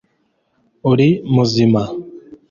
uri 0.91 1.09
muzima 1.33 1.81